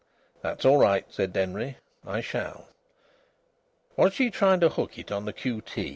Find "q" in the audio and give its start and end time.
5.31-5.61